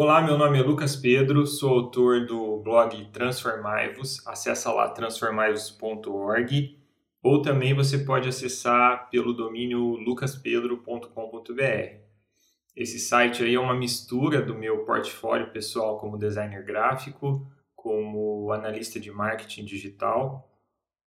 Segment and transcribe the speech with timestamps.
[0.00, 4.24] Olá, meu nome é Lucas Pedro, sou autor do blog Transformai-vos.
[4.28, 6.78] Acesse lá transformaivos.org
[7.20, 11.96] ou também você pode acessar pelo domínio lucaspedro.com.br.
[12.76, 17.44] Esse site aí é uma mistura do meu portfólio pessoal como designer gráfico,
[17.74, 20.48] como analista de marketing digital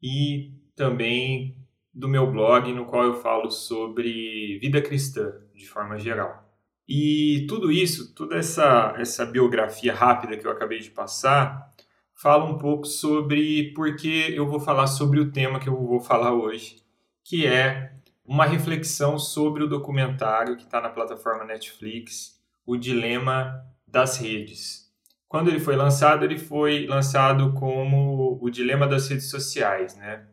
[0.03, 1.59] e também
[1.93, 6.48] do meu blog no qual eu falo sobre vida cristã de forma geral.
[6.89, 11.71] E tudo isso, toda essa, essa biografia rápida que eu acabei de passar,
[12.15, 16.01] fala um pouco sobre por que eu vou falar sobre o tema que eu vou
[16.01, 16.83] falar hoje,
[17.23, 17.93] que é
[18.25, 24.91] uma reflexão sobre o documentário que está na plataforma Netflix, O Dilema das Redes.
[25.29, 30.27] Quando ele foi lançado, ele foi lançado como O Dilema das Redes Sociais, né?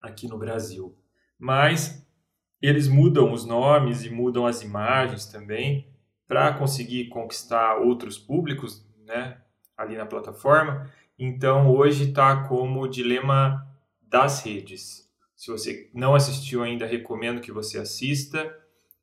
[0.00, 0.94] Aqui no Brasil.
[1.38, 2.06] Mas
[2.60, 5.95] eles mudam os nomes e mudam as imagens também
[6.26, 9.38] para conseguir conquistar outros públicos, né,
[9.76, 10.90] ali na plataforma.
[11.18, 13.66] Então hoje está como dilema
[14.02, 15.06] das redes.
[15.34, 18.54] Se você não assistiu ainda, recomendo que você assista.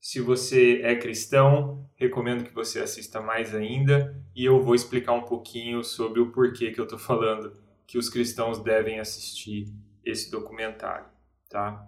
[0.02, 4.20] Se você é cristão, recomendo que você assista mais ainda.
[4.36, 7.54] E eu vou explicar um pouquinho sobre o porquê que eu estou falando
[7.86, 9.68] que os cristãos devem assistir
[10.04, 11.06] esse documentário,
[11.50, 11.88] tá?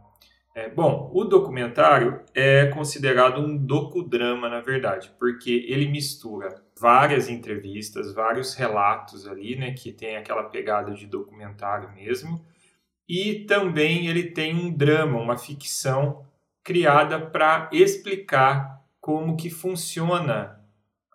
[0.56, 8.14] É, bom, o documentário é considerado um docudrama, na verdade, porque ele mistura várias entrevistas,
[8.14, 12.42] vários relatos ali, né, que tem aquela pegada de documentário mesmo,
[13.08, 16.26] e também ele tem um drama, uma ficção
[16.64, 20.66] criada para explicar como que funciona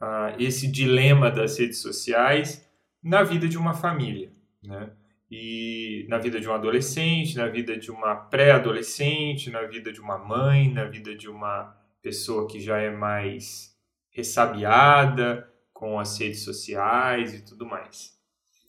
[0.02, 2.70] uh, esse dilema das redes sociais
[3.02, 4.30] na vida de uma família,
[4.62, 4.90] né?
[5.30, 10.18] E na vida de um adolescente, na vida de uma pré-adolescente, na vida de uma
[10.18, 13.76] mãe, na vida de uma pessoa que já é mais
[14.10, 18.18] ressabiada com as redes sociais e tudo mais.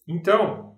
[0.08, 0.78] Então,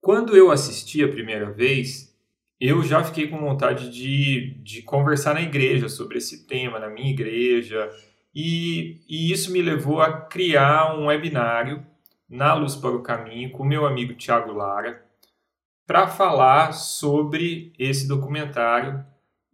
[0.00, 2.14] quando eu assisti a primeira vez,
[2.60, 7.10] eu já fiquei com vontade de, de conversar na igreja sobre esse tema, na minha
[7.10, 7.90] igreja,
[8.34, 11.84] e, e isso me levou a criar um webinário
[12.28, 15.05] na Luz para o Caminho com meu amigo Tiago Lara,
[15.86, 19.04] para falar sobre esse documentário.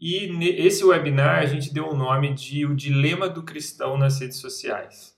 [0.00, 0.26] E
[0.58, 5.12] esse webinar a gente deu o nome de O Dilema do Cristão nas Redes Sociais.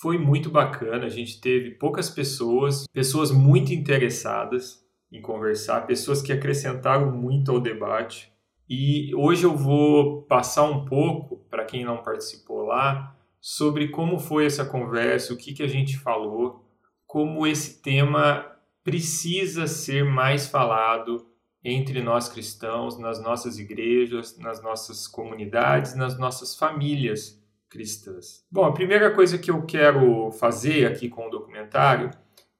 [0.00, 6.32] Foi muito bacana, a gente teve poucas pessoas, pessoas muito interessadas em conversar, pessoas que
[6.32, 8.30] acrescentaram muito ao debate.
[8.68, 14.44] E hoje eu vou passar um pouco, para quem não participou lá, sobre como foi
[14.44, 16.68] essa conversa, o que, que a gente falou,
[17.06, 18.55] como esse tema
[18.86, 21.26] precisa ser mais falado
[21.64, 27.36] entre nós cristãos, nas nossas igrejas, nas nossas comunidades, nas nossas famílias
[27.68, 28.46] cristãs.
[28.48, 32.12] Bom, a primeira coisa que eu quero fazer aqui com o documentário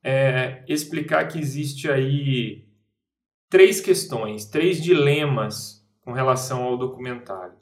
[0.03, 2.67] é explicar que existe aí
[3.49, 7.55] três questões, três dilemas com relação ao documentário.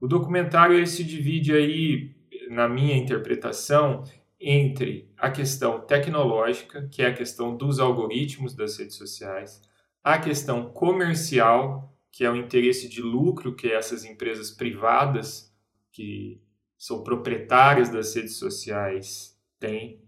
[0.00, 2.14] O documentário ele se divide aí,
[2.48, 4.04] na minha interpretação,
[4.40, 9.60] entre a questão tecnológica, que é a questão dos algoritmos das redes sociais,
[10.02, 15.52] a questão comercial, que é o interesse de lucro que essas empresas privadas,
[15.90, 16.40] que
[16.76, 20.00] são proprietárias das redes sociais, têm,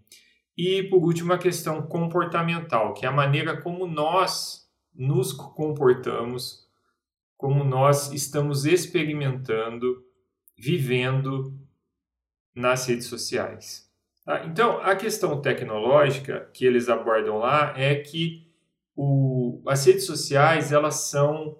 [0.57, 6.67] e por último a questão comportamental, que é a maneira como nós nos comportamos,
[7.35, 10.05] como nós estamos experimentando,
[10.57, 11.57] vivendo
[12.53, 13.90] nas redes sociais.
[14.25, 14.45] Tá?
[14.45, 18.47] Então, a questão tecnológica que eles abordam lá é que
[18.95, 21.57] o, as redes sociais elas são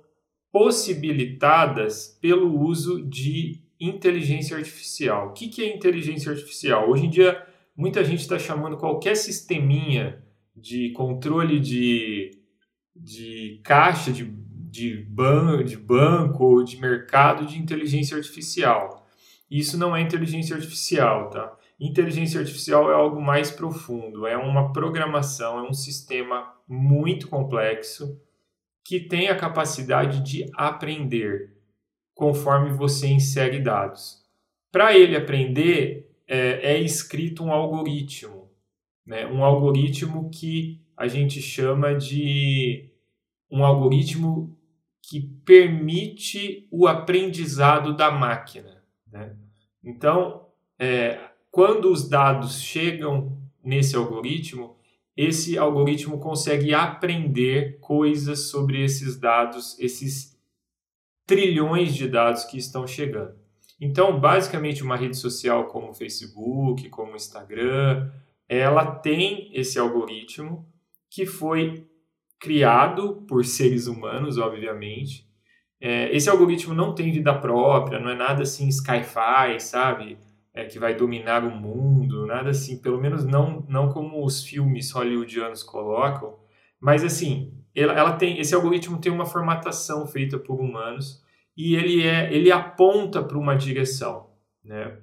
[0.51, 5.29] possibilitadas pelo uso de inteligência artificial.
[5.29, 6.89] O que, que é inteligência artificial?
[6.89, 7.41] Hoje em dia,
[7.75, 10.21] muita gente está chamando qualquer sisteminha
[10.55, 12.31] de controle de,
[12.95, 19.07] de caixa de, de, ban, de banco ou de mercado de inteligência artificial.
[19.49, 21.57] Isso não é inteligência artificial, tá?
[21.83, 28.21] Inteligência artificial é algo mais profundo, é uma programação, é um sistema muito complexo
[28.85, 31.57] que tem a capacidade de aprender
[32.13, 34.23] conforme você insere dados.
[34.71, 38.47] Para ele aprender, é, é, escrito um algoritmo,
[39.03, 39.25] né?
[39.25, 42.91] um algoritmo que a gente chama de
[43.49, 44.55] um algoritmo
[45.01, 48.83] que permite o aprendizado da máquina.
[49.11, 49.35] Né?
[49.83, 54.77] Então, é, quando os dados chegam nesse algoritmo,
[55.15, 60.39] esse algoritmo consegue aprender coisas sobre esses dados, esses
[61.27, 63.35] trilhões de dados que estão chegando.
[63.79, 68.09] Então, basicamente, uma rede social como o Facebook, como o Instagram,
[68.47, 70.65] ela tem esse algoritmo
[71.09, 71.87] que foi
[72.39, 75.27] criado por seres humanos, obviamente.
[75.79, 80.17] É, esse algoritmo não tem vida própria, não é nada assim sci-fi, sabe?
[80.53, 84.91] É, que vai dominar o mundo, nada assim, pelo menos não, não como os filmes
[84.91, 86.37] hollywoodianos colocam,
[86.77, 91.23] mas assim, ela, ela tem, esse algoritmo tem uma formatação feita por humanos
[91.55, 94.29] e ele, é, ele aponta para uma direção.
[94.63, 94.97] Né?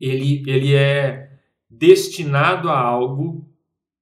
[0.00, 1.38] Ele, ele é
[1.68, 3.48] destinado a algo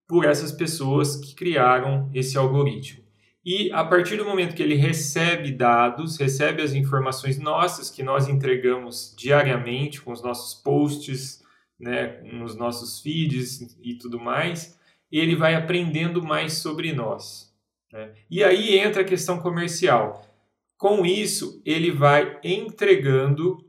[0.06, 3.04] por essas pessoas que criaram esse algoritmo.
[3.50, 8.28] E a partir do momento que ele recebe dados, recebe as informações nossas que nós
[8.28, 11.42] entregamos diariamente com os nossos posts,
[11.80, 14.78] né, nos nossos feeds e tudo mais,
[15.10, 17.50] ele vai aprendendo mais sobre nós.
[17.90, 18.12] Né?
[18.30, 20.26] E aí entra a questão comercial.
[20.76, 23.64] Com isso, ele vai entregando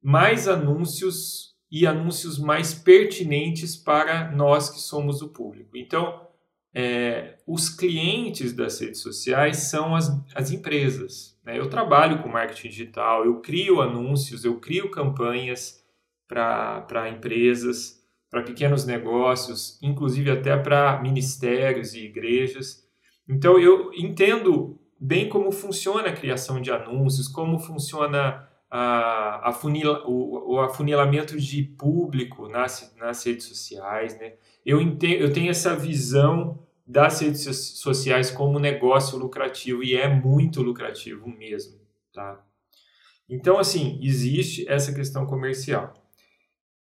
[0.00, 5.76] mais anúncios e anúncios mais pertinentes para nós que somos o público.
[5.76, 6.28] Então,
[6.78, 11.34] é, os clientes das redes sociais são as, as empresas.
[11.42, 11.58] Né?
[11.58, 15.82] Eu trabalho com marketing digital, eu crio anúncios, eu crio campanhas
[16.28, 22.86] para empresas, para pequenos negócios, inclusive até para ministérios e igrejas.
[23.26, 30.06] Então, eu entendo bem como funciona a criação de anúncios, como funciona a, a funila,
[30.06, 34.18] o, o, afunilamento de público nas, nas redes sociais.
[34.20, 34.34] Né?
[34.62, 37.42] Eu, entendo, eu tenho essa visão das redes
[37.78, 41.80] sociais como negócio lucrativo e é muito lucrativo mesmo.
[42.12, 42.40] Tá?
[43.28, 45.92] Então, assim, existe essa questão comercial.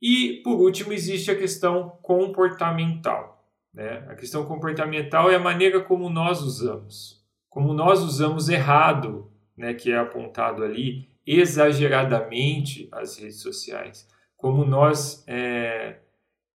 [0.00, 3.48] E, por último, existe a questão comportamental.
[3.72, 4.04] Né?
[4.08, 7.24] A questão comportamental é a maneira como nós usamos
[7.54, 15.22] como nós usamos errado, né, que é apontado ali, exageradamente as redes sociais, como nós
[15.28, 15.98] é,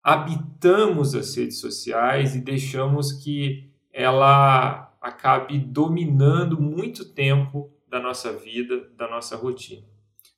[0.06, 8.88] habitamos as redes sociais e deixamos que ela acabe dominando muito tempo da nossa vida,
[8.96, 9.82] da nossa rotina.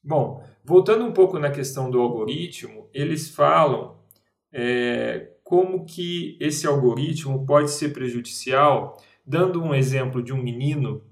[0.01, 3.97] Bom, voltando um pouco na questão do algoritmo, eles falam
[4.53, 11.03] é, como que esse algoritmo pode ser prejudicial dando um exemplo de um menino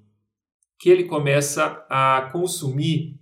[0.80, 3.20] que ele começa a consumir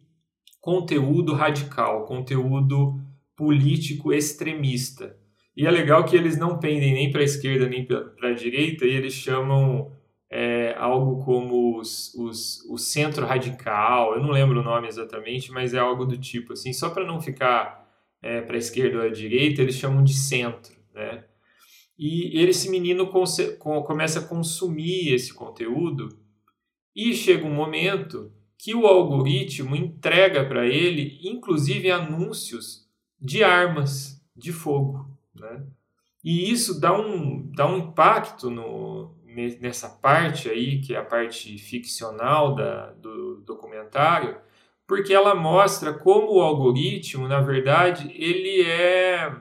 [0.62, 3.01] conteúdo radical, conteúdo
[3.35, 5.22] político extremista.
[5.55, 8.85] E é legal que eles não pendem nem para a esquerda nem para a direita,
[8.85, 9.91] e eles chamam
[10.29, 15.75] é, algo como os, os, o centro radical, eu não lembro o nome exatamente, mas
[15.75, 17.88] é algo do tipo assim, só para não ficar
[18.19, 21.23] é, para a esquerda ou à direita, eles chamam de centro, né?
[21.97, 26.09] E esse menino começa a consumir esse conteúdo
[26.95, 32.88] e chega um momento que o algoritmo entrega para ele, inclusive, anúncios
[33.21, 35.12] de armas de fogo.
[35.35, 35.63] Né?
[36.24, 39.15] E isso dá um, dá um impacto no,
[39.59, 44.38] nessa parte aí, que é a parte ficcional da, do documentário,
[44.88, 49.35] porque ela mostra como o algoritmo, na verdade, ele é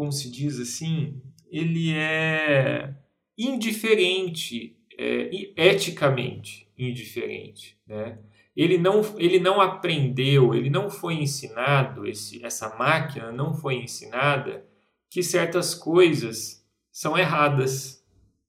[0.00, 1.20] como se diz assim,
[1.50, 2.94] ele é
[3.36, 8.18] indiferente, é, eticamente indiferente, né?
[8.56, 14.64] Ele não, ele não aprendeu, ele não foi ensinado, esse, essa máquina não foi ensinada
[15.08, 18.04] que certas coisas são erradas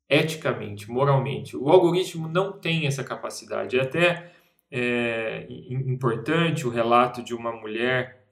[0.09, 1.55] eticamente, moralmente.
[1.55, 3.77] O algoritmo não tem essa capacidade.
[3.77, 4.31] É até
[4.69, 8.27] é, importante o relato de uma mulher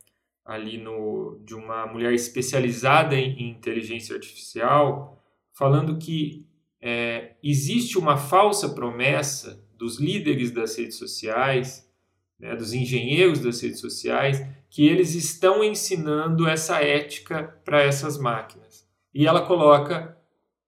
[0.46, 6.46] ali no, de uma mulher especializada em, inteligência artificial, falando que
[6.82, 11.90] é, existe uma falsa promessa dos líderes das redes sociais,
[12.38, 18.86] né, dos engenheiros das redes sociais, que eles estão ensinando essa ética para essas máquinas.
[19.14, 20.18] E ela coloca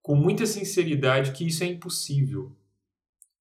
[0.02, 2.56] com muita sinceridade que isso é impossível.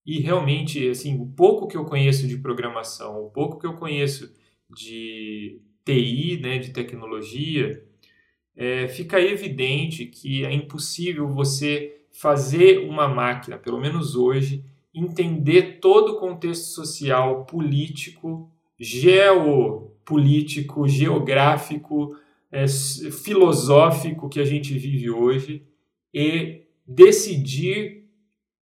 [0.05, 4.35] E realmente, assim, o pouco que eu conheço de programação, o pouco que eu conheço
[4.69, 7.85] de TI, né, de tecnologia,
[8.57, 16.13] é, fica evidente que é impossível você fazer uma máquina, pelo menos hoje, entender todo
[16.13, 22.17] o contexto social, político, geopolítico, geográfico,
[22.51, 25.65] é, filosófico que a gente vive hoje
[26.13, 28.09] e decidir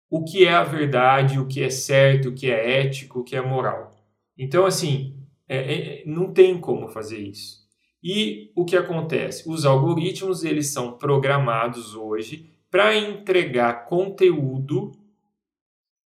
[0.10, 3.36] o que é a verdade, o que é certo, o que é ético, o que
[3.36, 3.92] é moral.
[4.38, 7.64] Então, assim, é, é, não tem como fazer isso.
[8.02, 9.50] E o que acontece?
[9.50, 14.92] Os algoritmos eles são programados hoje para entregar conteúdo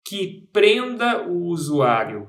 [0.04, 2.26] que prenda o usuário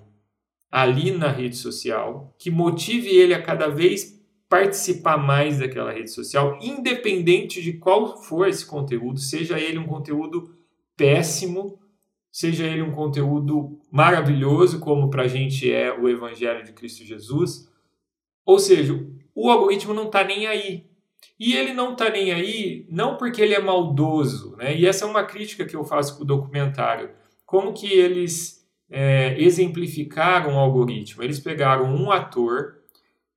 [0.71, 4.15] ali na rede social, que motive ele a cada vez
[4.47, 10.55] participar mais daquela rede social, independente de qual for esse conteúdo, seja ele um conteúdo
[10.95, 11.79] péssimo,
[12.31, 17.69] seja ele um conteúdo maravilhoso, como para a gente é o Evangelho de Cristo Jesus.
[18.45, 18.93] Ou seja,
[19.33, 20.85] o algoritmo não está nem aí.
[21.39, 24.77] E ele não está nem aí, não porque ele é maldoso, né?
[24.77, 27.09] E essa é uma crítica que eu faço para o documentário.
[27.45, 31.23] Como que eles é, exemplificaram o algoritmo?
[31.23, 32.75] Eles pegaram um ator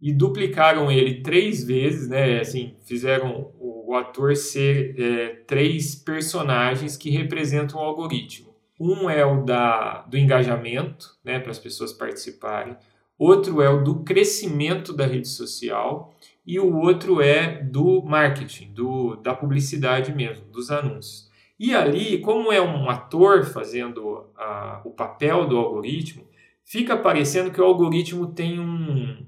[0.01, 2.41] e duplicaram ele três vezes, né?
[2.41, 3.53] Assim, fizeram
[3.89, 8.55] o ator ser é, três personagens que representam o algoritmo.
[8.79, 12.77] Um é o da, do engajamento, né, para as pessoas participarem.
[13.19, 16.15] Outro é o do crescimento da rede social
[16.47, 21.28] e o outro é do marketing, do, da publicidade mesmo, dos anúncios.
[21.59, 26.29] E ali, como é um ator fazendo a, o papel do algoritmo,
[26.65, 29.27] fica parecendo que o algoritmo tem um,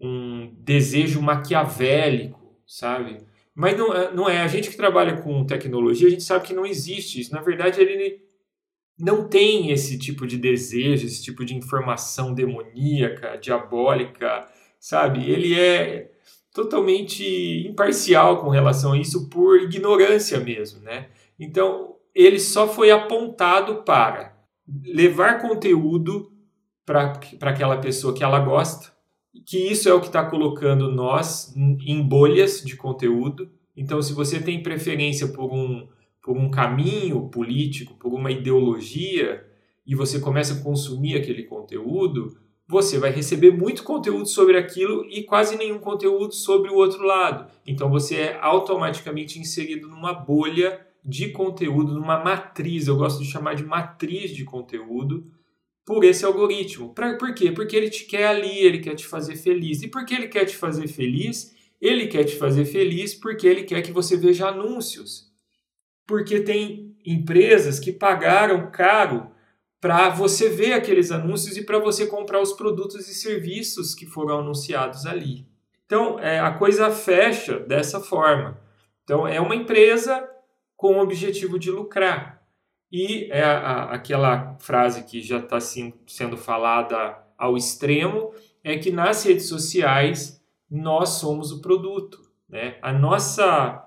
[0.00, 3.18] um desejo maquiavélico, sabe?
[3.54, 4.40] Mas não, é, não é.
[4.42, 7.32] A gente que trabalha com tecnologia, a gente sabe que não existe isso.
[7.32, 8.20] Na verdade, ele
[8.98, 14.46] não tem esse tipo de desejo, esse tipo de informação demoníaca, diabólica,
[14.78, 15.28] sabe?
[15.28, 16.12] Ele é
[16.52, 21.08] totalmente imparcial com relação a isso por ignorância mesmo, né?
[21.44, 24.34] Então, ele só foi apontado para
[24.82, 26.32] levar conteúdo
[26.86, 28.92] para aquela pessoa que ela gosta,
[29.46, 33.50] que isso é o que está colocando nós em bolhas de conteúdo.
[33.76, 35.86] Então, se você tem preferência por um,
[36.22, 39.44] por um caminho político, por uma ideologia,
[39.86, 45.24] e você começa a consumir aquele conteúdo, você vai receber muito conteúdo sobre aquilo e
[45.24, 47.50] quase nenhum conteúdo sobre o outro lado.
[47.66, 53.54] Então você é automaticamente inserido numa bolha de conteúdo, numa matriz, eu gosto de chamar
[53.54, 55.30] de matriz de conteúdo,
[55.84, 56.94] por esse algoritmo.
[56.94, 57.52] Pra, por quê?
[57.52, 59.82] Porque ele te quer ali, ele quer te fazer feliz.
[59.82, 61.54] E por que ele quer te fazer feliz?
[61.80, 65.30] Ele quer te fazer feliz porque ele quer que você veja anúncios.
[66.06, 69.30] Porque tem empresas que pagaram caro
[69.78, 74.38] para você ver aqueles anúncios e para você comprar os produtos e serviços que foram
[74.38, 75.46] anunciados ali.
[75.84, 78.58] Então, é, a coisa fecha dessa forma.
[79.02, 80.26] Então, é uma empresa
[80.76, 82.42] com o objetivo de lucrar.
[82.90, 88.90] E é a, aquela frase que já está assim, sendo falada ao extremo é que
[88.90, 90.40] nas redes sociais
[90.70, 92.20] nós somos o produto.
[92.48, 92.78] Né?
[92.80, 93.86] A, nossa,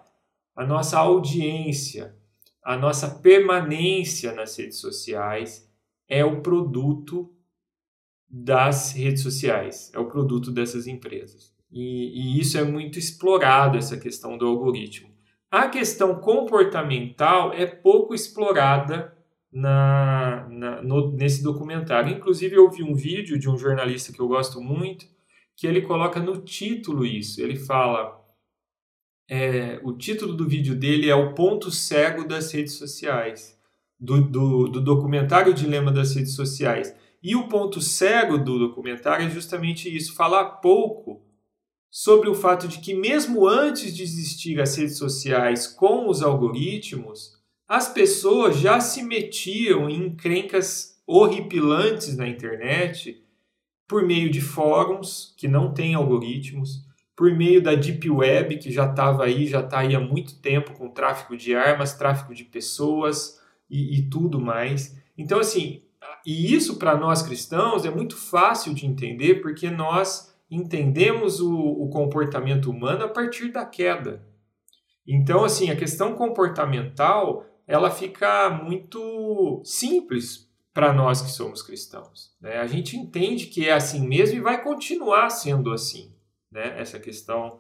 [0.55, 2.15] a nossa audiência,
[2.63, 5.71] a nossa permanência nas redes sociais
[6.07, 7.33] é o produto
[8.29, 11.55] das redes sociais, é o produto dessas empresas.
[11.71, 15.09] E, e, isso é muito explorado, essa questão do algoritmo.
[15.57, 19.17] A questão comportamental é pouco explorada
[19.51, 22.15] na, na no, nesse documentário.
[22.15, 25.07] Inclusive, eu vi um vídeo de um jornalista que eu gosto muito,
[25.55, 27.41] que ele coloca no título isso.
[27.41, 28.23] Ele fala.
[29.27, 33.59] É, o título do vídeo dele é O Ponto Cego das Redes Sociais
[33.99, 36.95] do, do, do documentário Dilema das Redes Sociais.
[37.23, 41.26] E o ponto cego do documentário é justamente isso: falar pouco
[41.89, 47.37] sobre o fato de que, mesmo antes de existir as redes sociais com os algoritmos,
[47.67, 53.23] as pessoas já se metiam em encrencas horripilantes na internet
[53.87, 58.89] por meio de fóruns que não têm algoritmos, por meio da Deep Web, que já
[58.89, 63.37] estava aí, já está aí há muito tempo com tráfico de armas, tráfico de pessoas,
[63.69, 64.97] e, e tudo mais.
[65.17, 65.81] Então, assim,
[66.25, 71.89] e isso para nós cristãos é muito fácil de entender porque nós entendemos o, o,
[71.89, 74.25] comportamento humano a partir da queda.
[75.05, 82.35] Então, assim, a questão comportamental ela fica muito simples para nós que somos cristãos.
[82.39, 82.57] Né?
[82.57, 86.15] A gente entende que é assim mesmo e vai continuar sendo assim,
[86.51, 86.79] né?
[86.79, 87.59] essa questão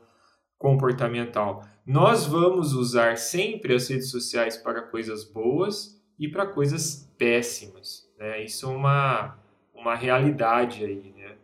[0.57, 1.63] comportamental.
[1.85, 8.09] Nós vamos usar sempre as redes sociais para coisas boas e para coisas péssimas.
[8.17, 8.43] Né?
[8.43, 9.37] Isso é uma,
[9.73, 11.37] uma realidade aí, né?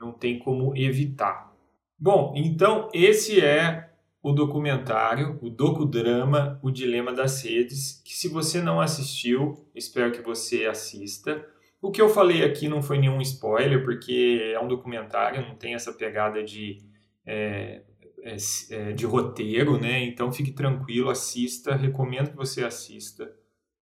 [0.00, 1.52] Não tem como evitar.
[1.98, 3.90] Bom, então esse é
[4.22, 10.20] o documentário, o docudrama O Dilema das Redes, que se você não assistiu, espero que
[10.20, 11.44] você assista.
[11.80, 15.74] O que eu falei aqui não foi nenhum spoiler, porque é um documentário, não tem
[15.74, 16.78] essa pegada de,
[17.24, 17.82] é,
[18.22, 18.36] é,
[18.70, 20.04] é de roteiro, né?
[20.04, 23.32] Então fique tranquilo, assista, recomendo que você assista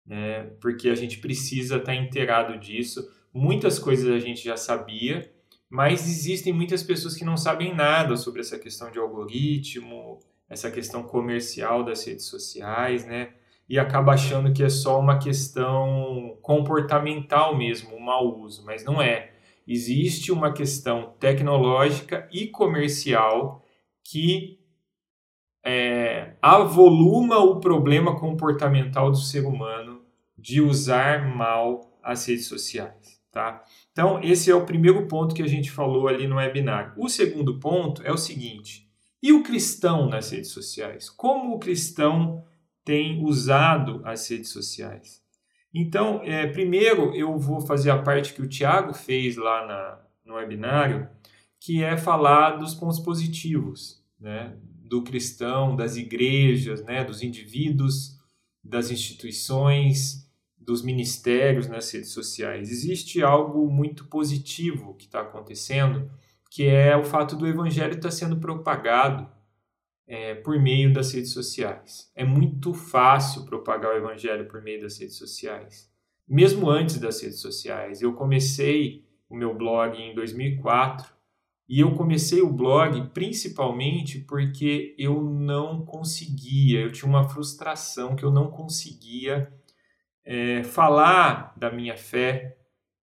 [0.06, 0.44] né?
[0.60, 3.10] porque a gente precisa estar inteirado disso.
[3.32, 5.30] Muitas coisas a gente já sabia,
[5.68, 11.02] mas existem muitas pessoas que não sabem nada sobre essa questão de algoritmo, essa questão
[11.02, 13.34] comercial das redes sociais, né?
[13.68, 19.02] E acaba achando que é só uma questão comportamental mesmo, um mau uso, mas não
[19.02, 19.32] é.
[19.66, 23.64] existe uma questão tecnológica e comercial
[24.04, 24.60] que
[25.64, 30.00] é, avoluma o problema comportamental do ser humano
[30.38, 33.15] de usar mal as redes sociais.
[33.36, 33.62] Tá?
[33.92, 36.94] Então, esse é o primeiro ponto que a gente falou ali no webinar.
[36.96, 38.88] O segundo ponto é o seguinte:
[39.22, 41.10] e o cristão nas redes sociais?
[41.10, 42.42] Como o cristão
[42.82, 45.22] tem usado as redes sociais?
[45.74, 50.36] Então, é, primeiro eu vou fazer a parte que o Tiago fez lá na, no
[50.36, 51.06] webinário,
[51.60, 58.18] que é falar dos pontos positivos né, do cristão, das igrejas, né, dos indivíduos,
[58.64, 60.25] das instituições,
[60.66, 62.72] dos ministérios nas redes sociais.
[62.72, 66.10] Existe algo muito positivo que está acontecendo,
[66.50, 69.30] que é o fato do evangelho estar tá sendo propagado
[70.08, 72.10] é, por meio das redes sociais.
[72.16, 75.88] É muito fácil propagar o evangelho por meio das redes sociais.
[76.28, 81.14] Mesmo antes das redes sociais, eu comecei o meu blog em 2004
[81.68, 88.24] e eu comecei o blog principalmente porque eu não conseguia, eu tinha uma frustração que
[88.24, 89.52] eu não conseguia
[90.26, 92.58] é, falar da minha fé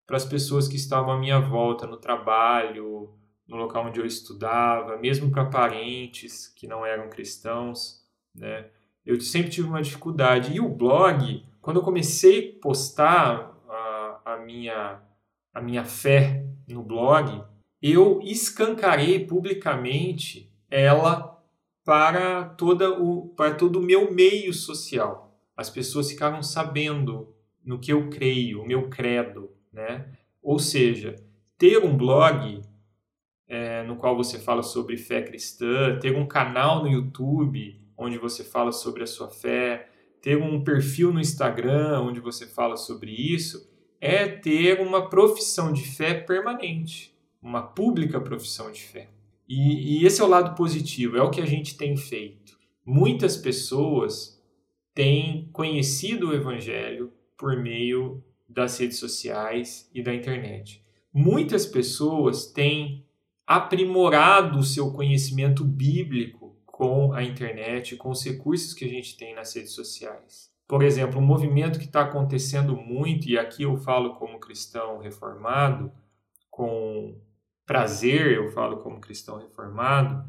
[0.06, 4.98] para as pessoas que estavam à minha volta no trabalho, no local onde eu estudava,
[4.98, 8.70] mesmo para parentes que não eram cristãos, né?
[9.06, 10.54] Eu sempre tive uma dificuldade.
[10.54, 15.02] E o blog, quando eu comecei a postar a, a minha,
[15.54, 17.44] a minha fé no blog,
[17.82, 21.38] eu escancarei publicamente ela
[21.84, 25.33] para, toda o, para todo o meu meio social.
[25.56, 27.34] As pessoas ficaram sabendo
[27.64, 30.12] no que eu creio, o meu credo, né?
[30.42, 31.16] Ou seja,
[31.58, 32.62] ter um blog
[33.48, 38.44] é, no qual você fala sobre fé cristã, ter um canal no YouTube onde você
[38.44, 39.90] fala sobre a sua fé,
[40.22, 43.70] ter um perfil no Instagram onde você fala sobre isso,
[44.02, 49.10] é ter uma profissão de fé permanente, uma pública profissão de fé.
[49.48, 52.58] E, e esse é o lado positivo, é o que a gente tem feito.
[52.86, 54.33] Muitas pessoas
[54.94, 60.84] têm conhecido o Evangelho por meio das redes sociais e da internet.
[61.12, 63.06] Muitas pessoas têm
[63.46, 69.36] aprimorado o seu conhecimento bíblico com a internet, com os recursos que a gente tem
[69.36, 70.52] nas redes sociais.
[70.68, 75.92] Por exemplo, um movimento que está acontecendo muito, e aqui eu falo como cristão reformado,
[76.50, 77.16] com
[77.66, 80.26] prazer eu falo como cristão reformado,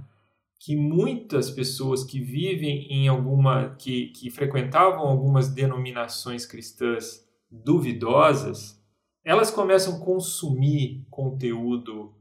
[0.59, 8.83] que muitas pessoas que vivem em alguma, que, que frequentavam algumas denominações cristãs duvidosas,
[9.23, 12.15] elas começam a consumir conteúdo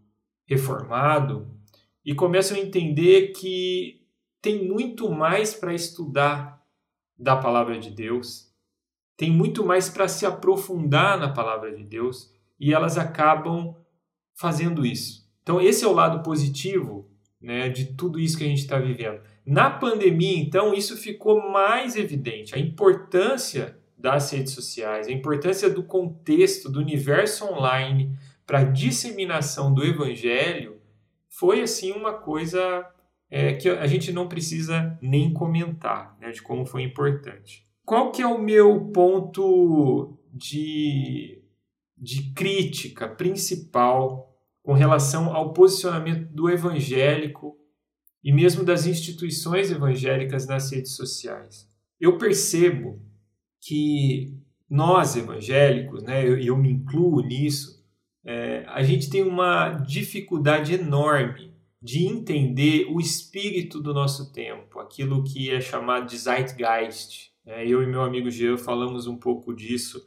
[0.45, 1.57] reformado
[2.05, 4.05] e começam a entender que
[4.41, 6.61] tem muito mais para estudar
[7.17, 8.51] da palavra de Deus,
[9.15, 13.75] tem muito mais para se aprofundar na palavra de Deus e elas acabam
[14.33, 15.31] fazendo isso.
[15.41, 17.09] Então, esse é o lado positivo
[17.43, 19.19] né, de tudo isso que a gente está vivendo.
[19.45, 25.83] Na pandemia, então, isso ficou mais evidente, a importância das redes sociais, a importância do
[25.83, 30.77] contexto, do universo online, para a disseminação do evangelho
[31.29, 32.85] foi assim uma coisa
[33.29, 37.65] é, que a gente não precisa nem comentar né, de como foi importante.
[37.85, 41.41] Qual que é o meu ponto de,
[41.97, 44.32] de crítica principal
[44.63, 47.57] com relação ao posicionamento do evangélico
[48.23, 51.69] e mesmo das instituições evangélicas nas redes sociais?
[51.99, 53.01] Eu percebo
[53.61, 54.33] que
[54.69, 57.83] nós evangélicos, né, eu, eu me incluo nisso,
[58.25, 65.23] é, a gente tem uma dificuldade enorme de entender o espírito do nosso tempo, aquilo
[65.23, 67.33] que é chamado de zeitgeist.
[67.45, 70.01] É, eu e meu amigo Jean falamos um pouco disso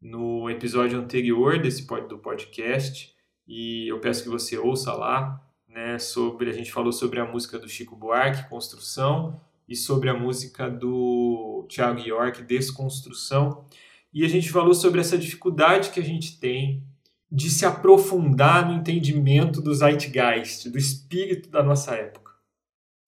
[0.00, 3.14] no episódio anterior desse do podcast
[3.46, 7.58] e eu peço que você ouça lá, né, sobre a gente falou sobre a música
[7.58, 13.64] do Chico Buarque, Construção, e sobre a música do Thiago York, Desconstrução.
[14.12, 16.84] E a gente falou sobre essa dificuldade que a gente tem
[17.30, 22.32] de se aprofundar no entendimento do zeitgeist, do espírito da nossa época.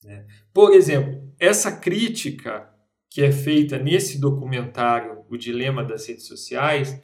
[0.03, 0.27] Né?
[0.53, 2.71] Por exemplo, essa crítica
[3.11, 6.99] que é feita nesse documentário, O Dilema das Redes Sociais,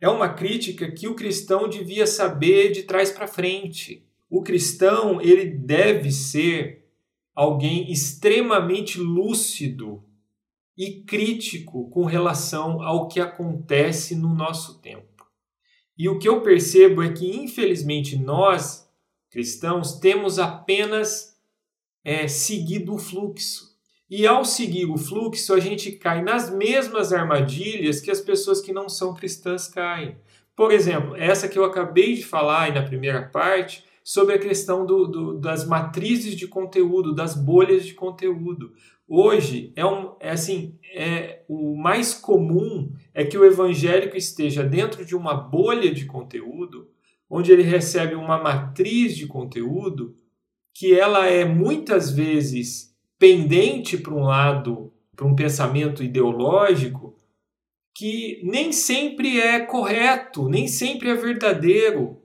[0.00, 4.06] é uma crítica que o cristão devia saber de trás para frente.
[4.30, 6.86] O cristão ele deve ser
[7.34, 10.04] alguém extremamente lúcido
[10.76, 15.26] e crítico com relação ao que acontece no nosso tempo.
[15.96, 18.88] E o que eu percebo é que, infelizmente, nós,
[19.30, 21.36] cristãos, temos apenas
[22.04, 23.67] é, seguido o fluxo.
[24.10, 28.72] E ao seguir o fluxo, a gente cai nas mesmas armadilhas que as pessoas que
[28.72, 30.16] não são cristãs caem.
[30.56, 34.86] Por exemplo, essa que eu acabei de falar aí na primeira parte, sobre a questão
[34.86, 38.72] do, do, das matrizes de conteúdo, das bolhas de conteúdo.
[39.06, 45.04] Hoje é, um, é assim, é o mais comum é que o evangélico esteja dentro
[45.04, 46.88] de uma bolha de conteúdo,
[47.28, 50.14] onde ele recebe uma matriz de conteúdo
[50.74, 52.87] que ela é muitas vezes
[53.18, 57.16] pendente para um lado, para um pensamento ideológico,
[57.94, 62.16] que nem sempre é correto, nem sempre é verdadeiro.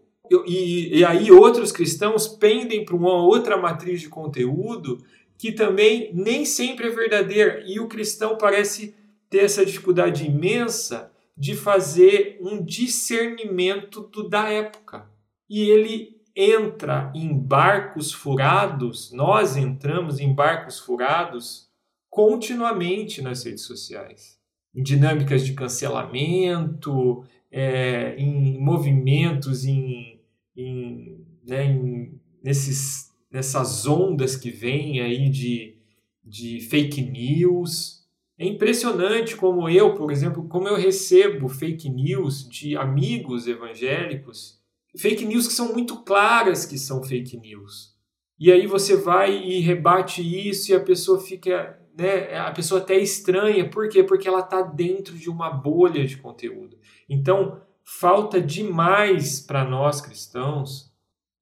[0.47, 5.03] E, e aí outros cristãos pendem para uma outra matriz de conteúdo
[5.37, 7.63] que também nem sempre é verdadeira.
[7.65, 8.95] E o cristão parece
[9.29, 15.09] ter essa dificuldade imensa de fazer um discernimento do, da época.
[15.49, 21.69] E ele entra em barcos furados, nós entramos em barcos furados
[22.09, 24.39] continuamente nas redes sociais.
[24.73, 30.19] Em dinâmicas de cancelamento, é, em movimentos, em,
[30.57, 35.77] em, né, em, nesses, nessas ondas que vêm aí de,
[36.23, 38.03] de fake news.
[38.39, 44.62] É impressionante como eu, por exemplo, como eu recebo fake news de amigos evangélicos
[44.97, 47.93] fake news que são muito claras que são fake news.
[48.39, 52.97] E aí você vai e rebate isso e a pessoa fica, né, a pessoa até
[52.97, 54.03] estranha, por quê?
[54.03, 56.77] Porque ela está dentro de uma bolha de conteúdo.
[57.07, 60.91] Então, falta demais para nós cristãos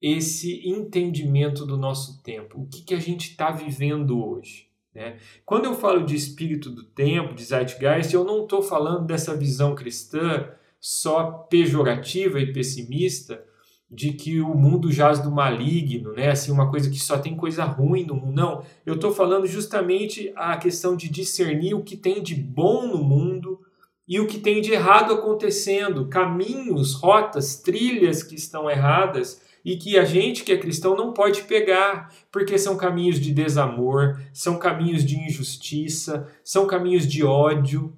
[0.01, 2.61] esse entendimento do nosso tempo.
[2.61, 4.67] O que, que a gente está vivendo hoje?
[4.93, 5.17] Né?
[5.45, 9.75] Quando eu falo de espírito do tempo, de Zeitgeist, eu não estou falando dessa visão
[9.75, 10.49] cristã
[10.81, 13.45] só pejorativa e pessimista
[13.89, 16.31] de que o mundo jaz do maligno, né?
[16.31, 18.33] Assim, uma coisa que só tem coisa ruim no mundo.
[18.33, 23.03] Não, eu estou falando justamente a questão de discernir o que tem de bom no
[23.03, 23.59] mundo
[24.07, 29.97] e o que tem de errado acontecendo, caminhos, rotas, trilhas que estão erradas e que
[29.97, 35.05] a gente que é cristão não pode pegar, porque são caminhos de desamor, são caminhos
[35.05, 37.93] de injustiça, são caminhos de ódio,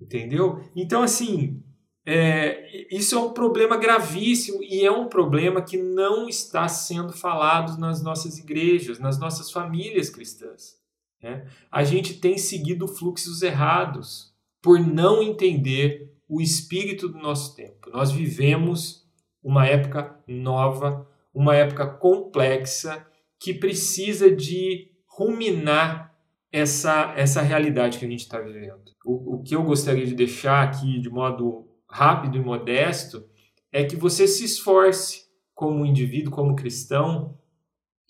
[0.00, 0.60] entendeu?
[0.76, 1.62] Então, assim,
[2.06, 7.78] é, isso é um problema gravíssimo e é um problema que não está sendo falado
[7.78, 10.76] nas nossas igrejas, nas nossas famílias cristãs.
[11.22, 11.46] Né?
[11.72, 17.90] A gente tem seguido fluxos errados por não entender o espírito do nosso tempo.
[17.90, 19.04] Nós vivemos
[19.42, 23.06] uma época nova, uma época complexa
[23.40, 26.14] que precisa de ruminar
[26.52, 28.92] essa, essa realidade que a gente está vivendo.
[29.04, 33.24] O, o que eu gostaria de deixar aqui de modo rápido e modesto
[33.70, 37.38] é que você se esforce como indivíduo, como cristão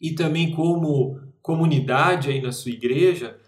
[0.00, 3.38] e também como comunidade aí na sua igreja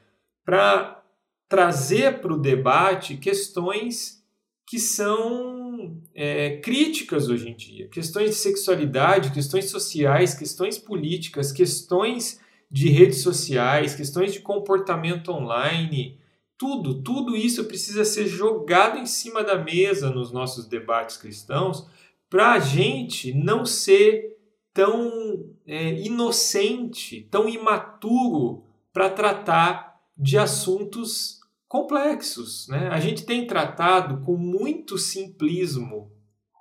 [0.44, 1.02] para
[1.48, 4.22] trazer para o debate questões
[4.68, 12.40] que são é, críticas hoje em dia, questões de sexualidade, questões sociais, questões políticas, questões
[12.70, 16.20] de redes sociais, questões de comportamento online,
[16.58, 21.86] tudo, tudo isso precisa ser jogado em cima da mesa nos nossos debates cristãos
[22.28, 24.36] para a gente não ser
[24.72, 32.66] tão é, inocente, tão imaturo para tratar de assuntos complexos.
[32.68, 32.88] Né?
[32.88, 36.10] A gente tem tratado com muito simplismo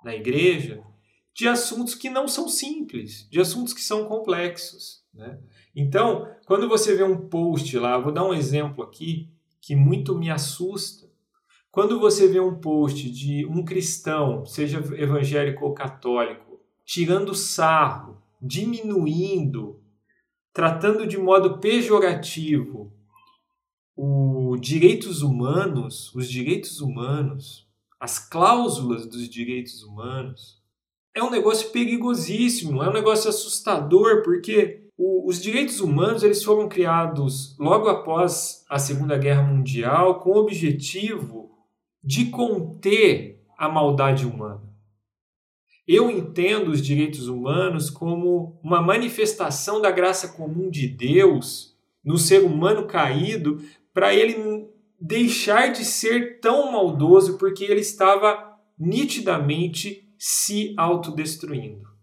[0.04, 0.82] na igreja
[1.34, 5.04] de assuntos que não são simples, de assuntos que são complexos.
[5.12, 5.38] Né?
[5.74, 9.30] Então, quando você vê um post lá, vou dar um exemplo aqui,
[9.60, 11.10] que muito me assusta.
[11.70, 19.80] Quando você vê um post de um cristão, seja evangélico ou católico, tirando sarro, diminuindo,
[20.52, 22.92] tratando de modo pejorativo
[23.96, 27.66] os direitos humanos, os direitos humanos,
[27.98, 30.62] as cláusulas dos direitos humanos,
[31.14, 36.68] é um negócio perigosíssimo, é um negócio assustador, porque o, os direitos humanos eles foram
[36.68, 41.50] criados logo após a Segunda Guerra Mundial com o objetivo
[42.02, 44.62] de conter a maldade humana.
[45.86, 52.42] Eu entendo os direitos humanos como uma manifestação da graça comum de Deus no ser
[52.42, 53.60] humano caído
[53.92, 54.68] para ele
[55.00, 61.95] deixar de ser tão maldoso porque ele estava nitidamente se autodestruindo.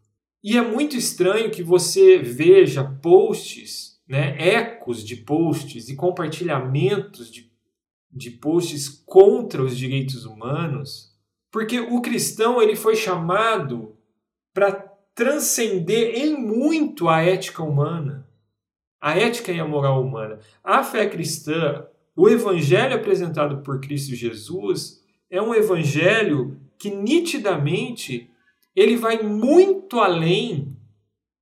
[0.43, 7.49] E é muito estranho que você veja posts, né, ecos de posts e compartilhamentos de,
[8.12, 11.13] de posts contra os direitos humanos,
[11.49, 13.95] porque o cristão ele foi chamado
[14.53, 14.71] para
[15.15, 18.27] transcender em muito a ética humana,
[18.99, 20.39] a ética e a moral humana.
[20.63, 28.29] A fé cristã, o evangelho apresentado por Cristo Jesus, é um evangelho que nitidamente
[28.76, 30.76] ele vai muito além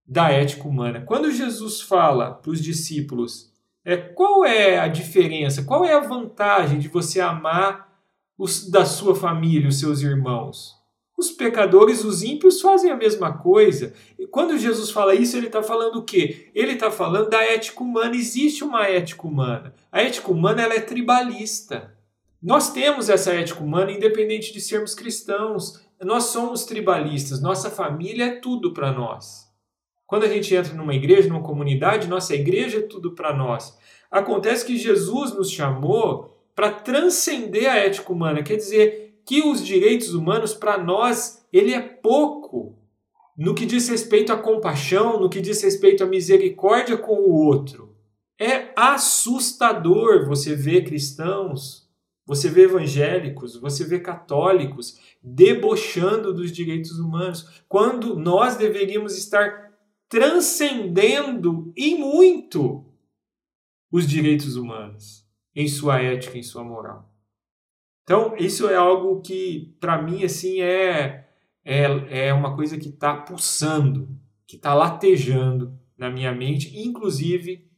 [0.06, 1.02] da ética humana.
[1.02, 3.52] Quando Jesus fala para os discípulos,
[3.84, 7.89] é, qual é a diferença, qual é a vantagem de você amar
[8.38, 10.82] os, da sua família, os seus irmãos?
[11.17, 13.94] Os pecadores, os ímpios fazem a mesma coisa.
[14.17, 16.50] E quando Jesus fala isso, ele está falando o quê?
[16.56, 18.15] Ele está falando da ética humana.
[18.15, 19.74] Existe uma ética humana.
[19.91, 21.96] A ética humana ela é tribalista.
[22.41, 25.80] Nós temos essa ética humana independente de sermos cristãos.
[26.03, 27.41] Nós somos tribalistas.
[27.41, 29.49] Nossa família é tudo para nós.
[30.07, 33.77] Quando a gente entra numa igreja, numa comunidade, nossa igreja é tudo para nós.
[34.09, 40.13] Acontece que Jesus nos chamou para transcender a ética humana, quer dizer que os direitos
[40.13, 42.77] humanos para nós ele é pouco
[43.37, 47.95] no que diz respeito à compaixão, no que diz respeito à misericórdia com o outro.
[48.39, 51.87] É assustador você ver cristãos,
[52.25, 59.71] você vê evangélicos, você vê católicos debochando dos direitos humanos, quando nós deveríamos estar
[60.07, 62.86] transcendendo e muito
[63.91, 67.12] os direitos humanos em sua ética, em sua moral.
[68.03, 71.27] Então, isso é algo que, para mim, assim, é,
[71.63, 74.10] é, é uma coisa que está pulsando,
[74.47, 77.69] que está latejando na minha mente, inclusive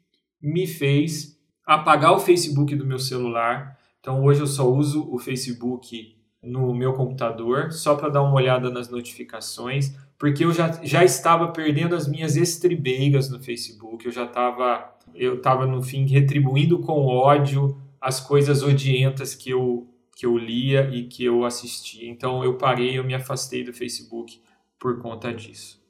[0.42, 3.78] me fez apagar o Facebook do meu celular.
[4.04, 8.70] Então, hoje eu só uso o Facebook no meu computador, só para dar uma olhada
[8.70, 14.26] nas notificações, porque eu já, já estava perdendo as minhas estribeiras no Facebook, eu já
[14.26, 19.88] estava, eu estava no fim retribuindo com ódio as coisas odientas que eu,
[20.18, 22.10] que eu lia e que eu assistia.
[22.10, 24.38] Então eu parei, eu me afastei do Facebook
[24.78, 25.82] por conta disso.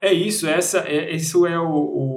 [0.00, 2.15] É isso, essa é, isso é o, o,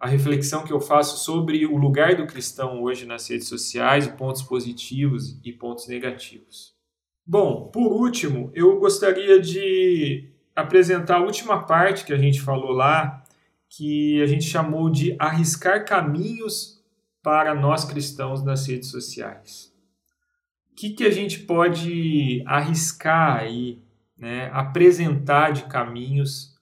[0.00, 4.42] a reflexão que eu faço sobre o lugar do cristão hoje nas redes sociais, pontos
[4.42, 6.74] positivos e pontos negativos.
[7.26, 13.22] Bom, por último, eu gostaria de apresentar a última parte que a gente falou lá,
[13.68, 16.82] que a gente chamou de arriscar caminhos
[17.22, 19.70] para nós cristãos nas redes sociais.
[20.72, 23.82] O que, que a gente pode arriscar aí,
[24.16, 26.58] né, apresentar de caminhos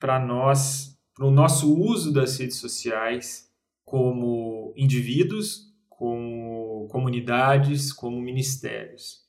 [0.00, 3.50] para nós, para o nosso uso das redes sociais
[3.86, 9.24] como indivíduos, como comunidades, como ministérios?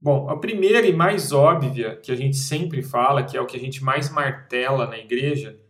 [0.00, 3.56] Bom, a primeira e mais óbvia que a gente sempre fala, que é o que
[3.56, 5.60] a gente mais martela na igreja,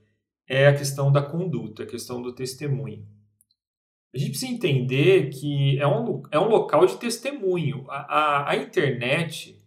[0.49, 3.07] é a questão da conduta, a questão do testemunho.
[4.15, 7.85] A gente precisa entender que é um, é um local de testemunho.
[7.89, 9.60] A, a, a internet,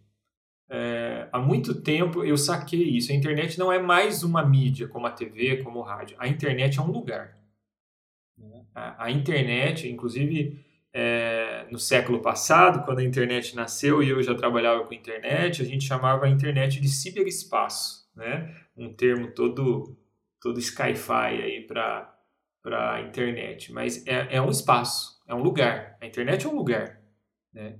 [0.76, 3.12] é, há muito tempo eu saquei isso.
[3.12, 6.16] A internet não é mais uma mídia como a TV, como o rádio.
[6.18, 7.38] A internet é um lugar.
[8.74, 10.58] A, a internet, inclusive,
[10.92, 15.64] é, no século passado, quando a internet nasceu e eu já trabalhava com internet, a
[15.64, 18.52] gente chamava a internet de ciberespaço, né?
[18.76, 19.96] Um termo todo
[20.40, 22.12] todo sci-fi aí para
[22.60, 25.96] para internet, mas é, é um espaço, é um lugar.
[26.00, 27.00] A internet é um lugar,
[27.52, 27.76] né?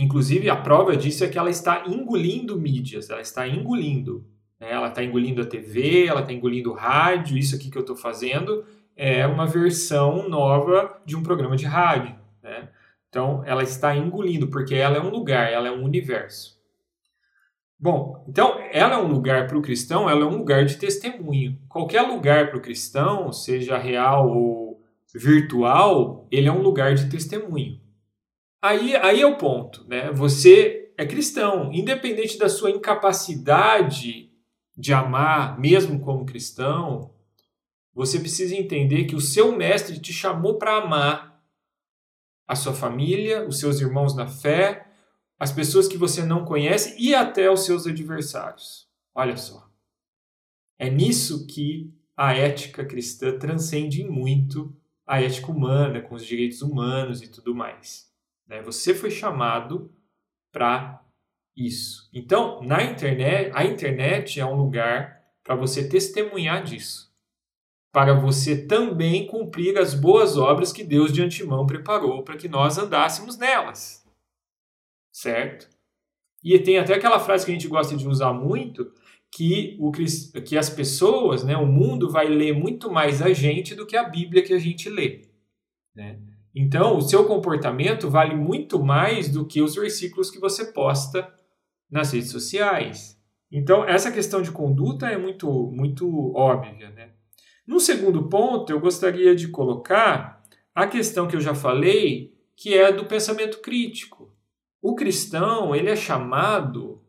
[0.00, 4.24] Inclusive a prova disso é que ela está engolindo mídias, ela está engolindo,
[4.60, 4.70] né?
[4.70, 7.36] ela está engolindo a TV, ela está engolindo o rádio.
[7.36, 12.14] Isso aqui que eu estou fazendo é uma versão nova de um programa de rádio.
[12.40, 12.68] Né?
[13.08, 16.56] Então, ela está engolindo, porque ela é um lugar, ela é um universo.
[17.76, 21.58] Bom, então, ela é um lugar para o cristão, ela é um lugar de testemunho.
[21.68, 24.80] Qualquer lugar para o cristão, seja real ou
[25.12, 27.80] virtual, ele é um lugar de testemunho.
[28.60, 30.10] Aí, aí é o ponto, né?
[30.12, 34.32] Você é cristão, independente da sua incapacidade
[34.76, 37.14] de amar, mesmo como cristão,
[37.94, 41.42] você precisa entender que o seu mestre te chamou para amar
[42.46, 44.86] a sua família, os seus irmãos na fé,
[45.38, 48.88] as pessoas que você não conhece e até os seus adversários.
[49.14, 49.68] Olha só.
[50.78, 57.22] É nisso que a ética cristã transcende muito a ética humana, com os direitos humanos
[57.22, 58.07] e tudo mais.
[58.48, 58.62] Né?
[58.62, 59.94] Você foi chamado
[60.50, 61.04] para
[61.54, 62.08] isso.
[62.12, 67.08] Então, na internet, a internet é um lugar para você testemunhar disso
[67.92, 72.78] para você também cumprir as boas obras que Deus de antemão preparou para que nós
[72.78, 74.06] andássemos nelas.
[75.12, 75.68] Certo?
[76.42, 78.92] E tem até aquela frase que a gente gosta de usar muito,
[79.30, 83.86] que, o, que as pessoas, né, o mundo vai ler muito mais a gente do
[83.86, 85.28] que a Bíblia que a gente lê.
[85.94, 86.20] Né?
[86.60, 91.32] Então, o seu comportamento vale muito mais do que os versículos que você posta
[91.88, 93.16] nas redes sociais.
[93.48, 96.90] Então, essa questão de conduta é muito, muito óbvia.
[96.90, 97.12] Né?
[97.64, 100.42] No segundo ponto, eu gostaria de colocar
[100.74, 104.34] a questão que eu já falei, que é do pensamento crítico.
[104.82, 107.00] o cristão ele é chamado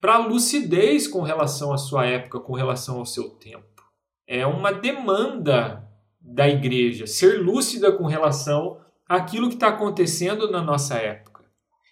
[0.00, 3.82] para lucidez com relação à sua época, com relação ao seu tempo.
[4.26, 5.86] É uma demanda
[6.22, 11.44] da igreja ser lúcida com relação àquilo que está acontecendo na nossa época.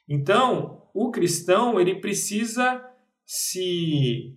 [0.09, 2.85] Então, o cristão ele precisa
[3.27, 4.37] se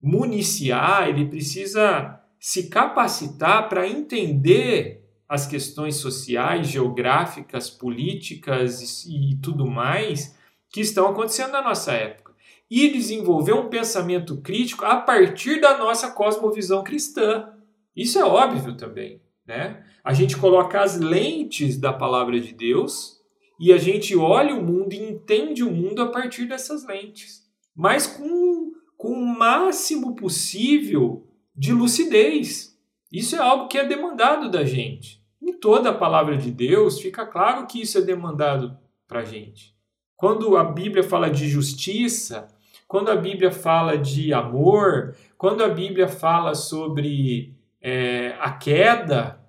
[0.00, 9.66] municiar, ele precisa se capacitar para entender as questões sociais, geográficas, políticas e, e tudo
[9.66, 10.36] mais
[10.70, 12.32] que estão acontecendo na nossa época.
[12.70, 17.52] E desenvolver um pensamento crítico a partir da nossa cosmovisão cristã.
[17.98, 19.20] Isso é óbvio também.
[19.44, 19.82] Né?
[20.04, 23.18] A gente coloca as lentes da palavra de Deus
[23.58, 27.42] e a gente olha o mundo e entende o mundo a partir dessas lentes.
[27.74, 32.78] Mas com, com o máximo possível de lucidez.
[33.10, 35.20] Isso é algo que é demandado da gente.
[35.42, 39.74] Em toda a palavra de Deus fica claro que isso é demandado para a gente.
[40.14, 42.46] Quando a Bíblia fala de justiça,
[42.86, 49.40] quando a Bíblia fala de amor, quando a Bíblia fala sobre é, a queda,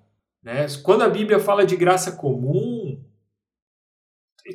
[0.42, 0.66] né?
[0.82, 3.02] quando a Bíblia fala de graça comum,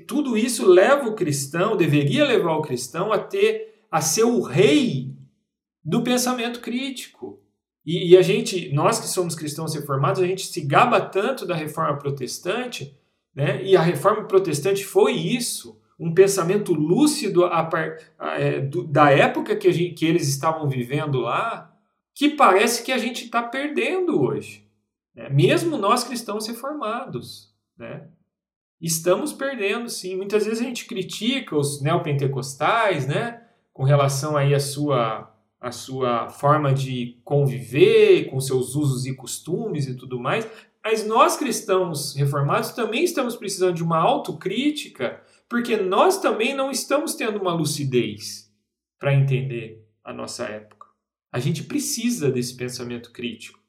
[0.07, 5.15] tudo isso leva o cristão, deveria levar o cristão a ter, a ser o rei
[5.83, 7.39] do pensamento crítico.
[7.85, 11.55] E, e, a gente, nós que somos cristãos reformados, a gente se gaba tanto da
[11.55, 12.97] reforma protestante,
[13.33, 13.63] né?
[13.63, 20.05] E a reforma protestante foi isso, um pensamento lúcido é, da época que, gente, que,
[20.05, 21.74] eles estavam vivendo lá,
[22.15, 24.65] que parece que a gente está perdendo hoje.
[25.13, 25.29] Né?
[25.29, 28.07] Mesmo nós cristãos reformados, né?
[28.81, 30.15] Estamos perdendo, sim.
[30.15, 33.43] Muitas vezes a gente critica os neopentecostais, né?
[33.73, 39.87] Com relação aí à sua a sua forma de conviver, com seus usos e costumes
[39.87, 40.47] e tudo mais.
[40.83, 47.15] Mas nós cristãos reformados também estamos precisando de uma autocrítica, porque nós também não estamos
[47.15, 48.53] tendo uma lucidez
[48.99, 50.84] para entender a nossa época.
[51.35, 53.59] A gente precisa desse pensamento crítico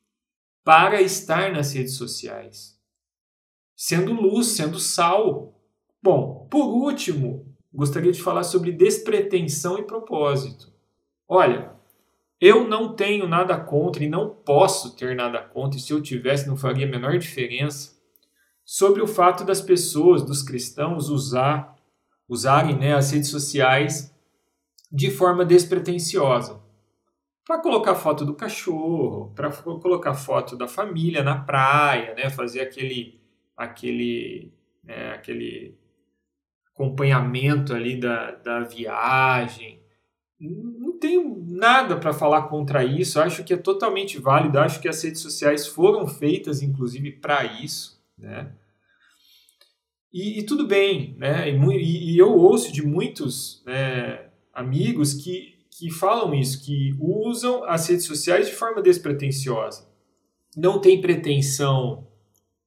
[0.63, 2.79] para estar nas redes sociais,
[3.75, 5.61] sendo luz, sendo sal.
[6.01, 10.73] Bom, por último, gostaria de falar sobre despretensão e propósito.
[11.27, 11.73] Olha,
[12.41, 16.47] eu não tenho nada contra e não posso ter nada contra, e se eu tivesse
[16.47, 17.97] não faria a menor diferença,
[18.65, 21.75] sobre o fato das pessoas, dos cristãos, usar,
[22.29, 24.15] usarem né, as redes sociais
[24.89, 26.65] de forma despretensiosa.
[27.47, 33.21] Para colocar foto do cachorro, para colocar foto da família na praia, né, fazer aquele,
[33.57, 35.79] aquele, né, aquele
[36.75, 39.81] acompanhamento ali da, da viagem,
[40.39, 43.21] não tenho nada para falar contra isso.
[43.21, 44.59] Acho que é totalmente válido.
[44.59, 48.53] Acho que as redes sociais foram feitas, inclusive, para isso, né?
[50.13, 51.51] E, e, tudo bem, né?
[51.51, 57.87] E, e, eu ouço de muitos né, amigos que, que falam isso, que usam as
[57.89, 59.87] redes sociais de forma despretensiosa.
[60.57, 62.07] Não tem pretensão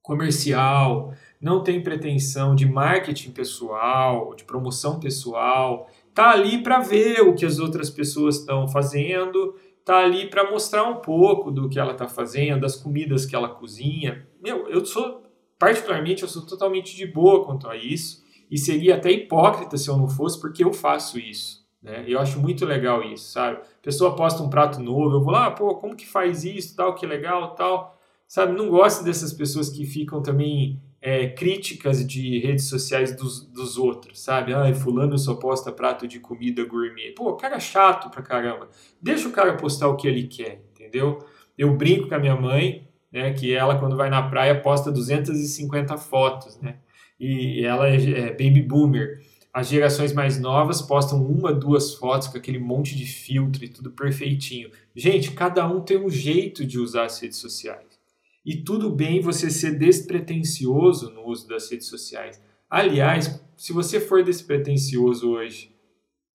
[0.00, 7.34] comercial, não tem pretensão de marketing pessoal, de promoção pessoal, tá ali para ver o
[7.34, 11.92] que as outras pessoas estão fazendo, tá ali para mostrar um pouco do que ela
[11.92, 14.26] está fazendo, das comidas que ela cozinha.
[14.40, 15.22] Meu, eu sou
[15.58, 19.96] particularmente eu sou totalmente de boa quanto a isso e seria até hipócrita se eu
[19.96, 21.59] não fosse porque eu faço isso.
[21.82, 22.04] Né?
[22.06, 23.58] Eu acho muito legal isso, sabe?
[23.58, 26.94] A pessoa posta um prato novo, eu vou lá, pô, como que faz isso, tal,
[26.94, 27.98] que legal, tal.
[28.28, 33.78] Sabe, não gosto dessas pessoas que ficam também é, críticas de redes sociais dos, dos
[33.78, 34.52] outros, sabe?
[34.52, 37.12] Ai, fulano só posta prato de comida gourmet.
[37.12, 38.68] Pô, cara chato pra caramba.
[39.00, 41.18] Deixa o cara postar o que ele quer, entendeu?
[41.56, 45.96] Eu brinco com a minha mãe, né, que ela quando vai na praia posta 250
[45.96, 46.76] fotos, né?
[47.18, 49.20] E ela é, é baby boomer.
[49.52, 53.90] As gerações mais novas postam uma, duas fotos com aquele monte de filtro e tudo
[53.90, 54.70] perfeitinho.
[54.94, 57.98] Gente, cada um tem um jeito de usar as redes sociais.
[58.44, 62.40] E tudo bem você ser despretensioso no uso das redes sociais.
[62.68, 65.74] Aliás, se você for despretensioso hoje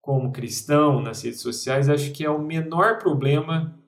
[0.01, 3.79] como cristão nas redes sociais, acho que é o menor problema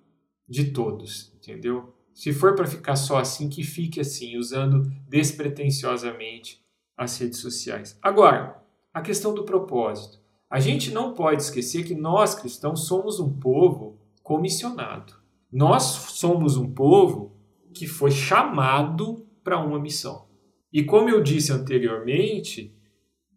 [0.47, 1.93] de todos, entendeu?
[2.13, 6.59] Se for para ficar só assim, que fique assim, usando despretensiosamente
[6.97, 7.99] as redes sociais.
[8.01, 8.57] Agora,
[8.97, 10.19] a questão do propósito.
[10.49, 15.13] A gente não pode esquecer que nós cristãos somos um povo comissionado.
[15.51, 17.37] Nós somos um povo
[17.75, 20.25] que foi chamado para uma missão.
[20.73, 22.75] E como eu disse anteriormente,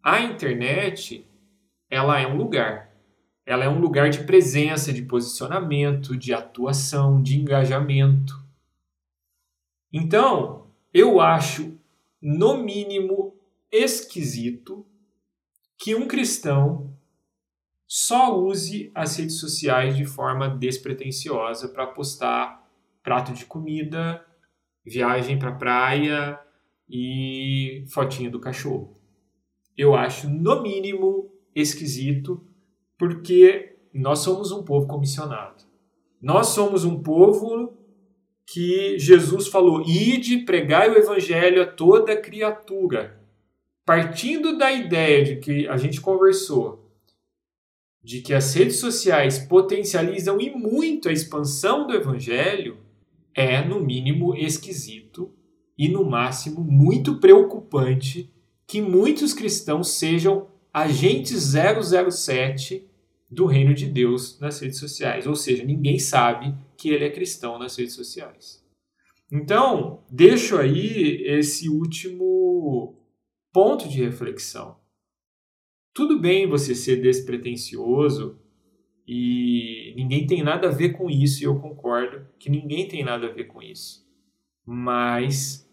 [0.01, 1.27] a internet
[1.87, 2.95] ela é um lugar.
[3.45, 8.33] Ela é um lugar de presença, de posicionamento, de atuação, de engajamento.
[9.93, 11.77] Então, eu acho
[12.19, 13.35] no mínimo
[13.71, 14.87] esquisito
[15.81, 16.93] que um cristão
[17.87, 22.69] só use as redes sociais de forma despretensiosa para postar
[23.01, 24.23] prato de comida,
[24.85, 26.39] viagem para praia
[26.87, 28.95] e fotinha do cachorro.
[29.75, 32.45] Eu acho, no mínimo, esquisito,
[32.95, 35.63] porque nós somos um povo comissionado.
[36.21, 37.75] Nós somos um povo
[38.45, 43.20] que Jesus falou: ide pregai o evangelho a toda criatura.
[43.85, 46.91] Partindo da ideia de que a gente conversou,
[48.03, 52.77] de que as redes sociais potencializam e muito a expansão do evangelho,
[53.33, 55.31] é, no mínimo, esquisito
[55.77, 58.31] e, no máximo, muito preocupante
[58.67, 62.87] que muitos cristãos sejam agentes 007
[63.29, 65.25] do reino de Deus nas redes sociais.
[65.25, 68.61] Ou seja, ninguém sabe que ele é cristão nas redes sociais.
[69.31, 73.00] Então, deixo aí esse último
[73.51, 74.77] ponto de reflexão.
[75.93, 78.39] Tudo bem você ser despretensioso
[79.07, 83.27] e ninguém tem nada a ver com isso, e eu concordo que ninguém tem nada
[83.27, 84.07] a ver com isso.
[84.65, 85.69] Mas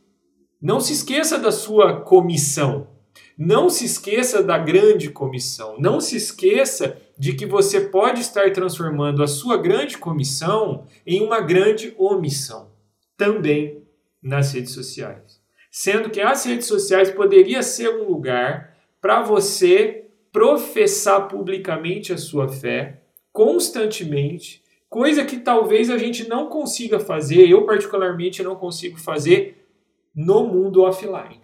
[0.61, 2.89] não se esqueça da sua comissão.
[3.37, 5.79] Não se esqueça da grande comissão.
[5.79, 11.41] Não se esqueça de que você pode estar transformando a sua grande comissão em uma
[11.41, 12.71] grande omissão,
[13.17, 13.83] também
[14.23, 15.28] nas redes sociais.
[15.71, 22.49] Sendo que as redes sociais poderia ser um lugar para você professar publicamente a sua
[22.49, 23.03] fé
[23.33, 29.67] constantemente, coisa que talvez a gente não consiga fazer, eu particularmente não consigo fazer
[30.15, 31.41] no mundo offline,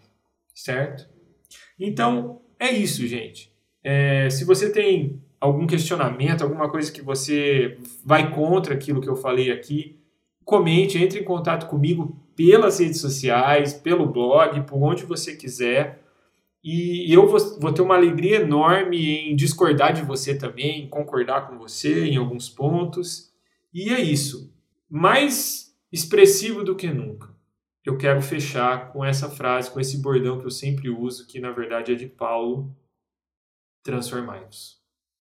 [0.54, 1.08] certo?
[1.78, 3.52] Então, é isso, gente.
[3.82, 9.16] É, se você tem algum questionamento, alguma coisa que você vai contra aquilo que eu
[9.16, 10.00] falei aqui,
[10.44, 16.02] comente, entre em contato comigo pelas redes sociais, pelo blog, por onde você quiser.
[16.62, 21.58] E eu vou, vou ter uma alegria enorme em discordar de você também, concordar com
[21.58, 23.32] você em alguns pontos.
[23.72, 24.52] E é isso.
[24.88, 27.34] Mais expressivo do que nunca.
[27.84, 31.50] Eu quero fechar com essa frase, com esse bordão que eu sempre uso, que na
[31.50, 32.74] verdade é de Paulo:
[33.82, 34.83] transformai-vos.